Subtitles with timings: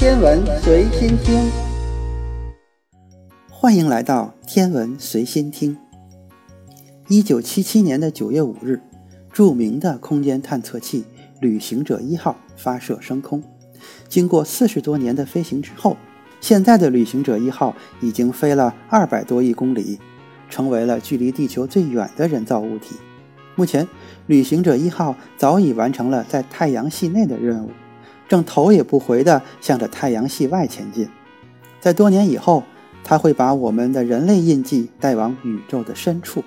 [0.00, 1.50] 天文随心听，
[3.50, 5.76] 欢迎来到天文随心听。
[7.08, 8.80] 一九七七年的九月五日，
[9.30, 11.04] 著名的空间探测器
[11.38, 13.42] 旅行者一号发射升空。
[14.08, 15.98] 经过四十多年的飞行之后，
[16.40, 19.98] 现在的旅行者一号已经飞了二百多亿公里，
[20.48, 22.96] 成为了距离地球最远的人造物体。
[23.54, 23.86] 目前，
[24.26, 27.68] 旅行者一号早已完成了在太阳系内的任务，
[28.30, 31.08] 正头也不回地向着太阳系外前进。
[31.80, 32.62] 在多年以后，
[33.02, 36.44] 它会把我们的人类印记带往宇宙的深处。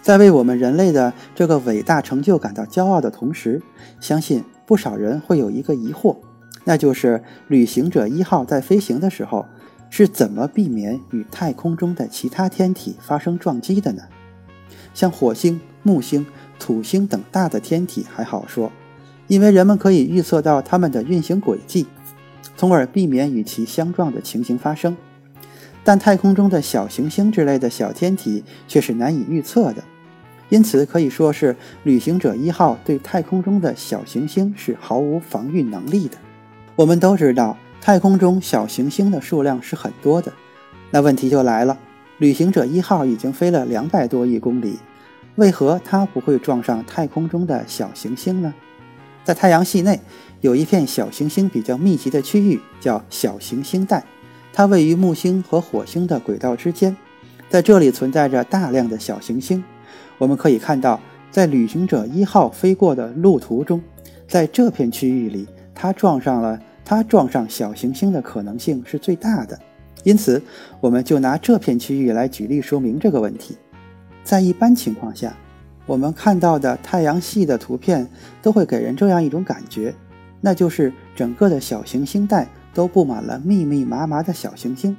[0.00, 3.60] 在为我们人类的这个伟大成就感到骄傲的同时，
[3.98, 6.16] 相信不少人会有一个疑惑，
[6.62, 9.44] 那就是旅行者一号在飞行的时候
[9.90, 14.04] 是怎么避免与太空中的其他天体发生撞击的呢？
[14.94, 16.24] 像火星、木星、
[16.60, 18.70] 土星等大的天体还好说，
[19.30, 21.86] 因为人们可以预测到它们的运行轨迹，
[22.56, 24.96] 从而避免与其相撞的情形发生。
[25.84, 29.84] 但太空中的小行星之类的小天体却是难以预测的，
[30.48, 36.16] 因此可以说是旅行者一号对太空中的小行星是毫无防御能力的。
[36.74, 40.32] 我们都知道，太空中小行星的数量是很多的，
[40.90, 41.78] 那问题就来了：
[42.18, 44.80] 旅行者一号已经飞了两百多亿公里，
[45.36, 48.52] 为何它不会撞上太空中的小行星呢？
[49.24, 50.00] 在太阳系内
[50.40, 54.04] 有一片小行星比较密集的区域，叫小行星带。
[54.52, 56.96] 它位于木星和火星的轨道之间，
[57.48, 59.62] 在这里存在着大量的小行星。
[60.18, 63.80] 我们可以看到，在旅行者一号飞过的路途中，
[64.26, 69.58] 在这片区域里，它撞上了它撞上小行星的可能性是最大的。
[70.02, 70.42] 因此，
[70.80, 73.56] 我们就拿这片区域来举例说明这个问题。
[74.24, 75.36] 在一般情况下，
[75.90, 78.08] 我们看到的太阳系的图片
[78.40, 79.92] 都会给人这样一种感觉，
[80.40, 82.46] 那就是整个的小行星带。
[82.72, 84.96] 都布满了密密麻麻的小行星，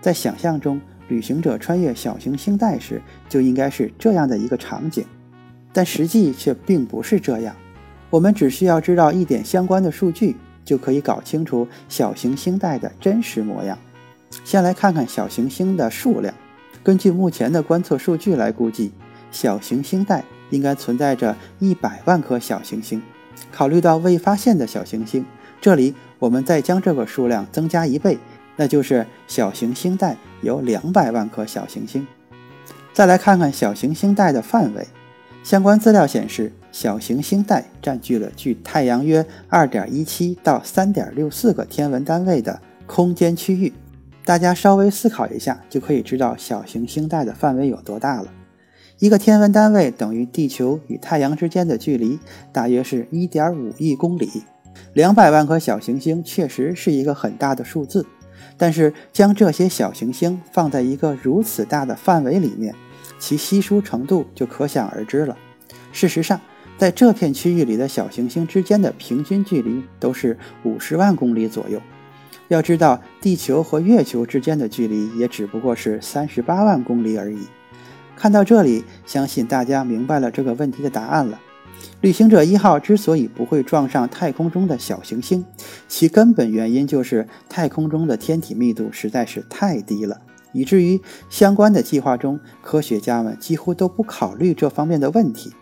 [0.00, 5.04] 在想象中，旅行者穿越小行星带时就应该是这样的一个场景，
[5.72, 7.54] 但实际却并不是这样。
[8.10, 13.78] 我们只需要知道一点相关的数据，就可以搞清楚小行星带的真实模样。
[14.42, 16.34] 先来看看小行星的数量，
[16.82, 18.90] 根据目前的观测数据来估计，
[19.32, 23.02] 小行星带应该存在着一百万颗小行星。
[23.50, 25.26] 考虑到未发现的小行星，
[25.60, 25.92] 这里。
[26.18, 28.16] 我们再将这个数量增加一倍，
[28.54, 32.06] 那就是小行星带有两百万颗小行星。
[32.92, 34.86] 再来看看小行星带的范围，
[35.42, 43.72] 相关资料显示，小行星带占据了距太阳约二点一七到三点六四个天文单位的空间区域。
[44.24, 48.28] 大家稍微思考一下，就可以知道小行星带的范围有多大了。
[49.02, 52.20] 一个天文单位等于地球与太阳之间的距离，
[52.52, 54.30] 大约是一点五亿公里。
[54.94, 58.06] 两百万颗小行星确实是一个很大的数字，
[58.56, 62.72] 但是将这些小行星放在一个如此大的范围里面，
[63.18, 65.36] 其稀疏程度就可想而知了。
[65.90, 66.40] 事实上，
[66.78, 71.82] 在这片区域里的小行星之间的平均距离都是五十万公里左右。
[72.46, 77.40] 要知道，地球和月球之间的距离也只不过是三十八万公里而已。
[78.22, 81.40] 看到这里，相信大家明白了这个问题的答案了。
[82.02, 85.44] 旅行者一号之所以不会撞上太空中的小行星，
[85.88, 90.20] 其根本原因就是太空中的天体密度实在是太低了，
[90.52, 95.52] 以至于相关的计划中，科学家们几乎都不考虑这方面的问题。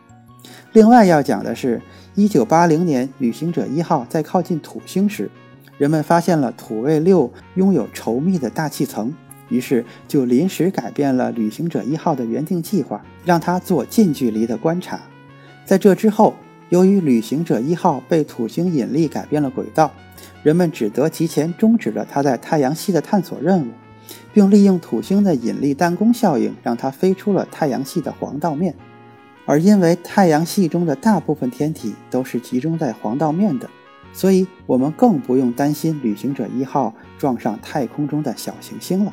[0.74, 1.80] 另外要讲的是，
[2.14, 5.30] 一九八零年旅行者一号在靠近土星时，
[5.78, 9.14] 人们发现了土卫六拥有稠密的大气层，
[9.50, 14.98] 于是就临时改变了旅行者一号的原定计划，让它做近距离的观察。
[15.66, 16.34] 在这之后，
[16.70, 19.92] 由于旅行者一号被土星引力改变了轨道，
[20.42, 23.70] 人们只得提前终止了它在太阳系的探索任务，
[24.32, 28.74] 并利用土星的引力弹弓效应，让它飞出了太阳系的黄道面。
[29.46, 33.68] 而因为太阳系中的大部分天体都是集中在黄道面的，
[34.12, 39.12] 所以我们更不用担心旅行者一号撞上太空中的小行星了。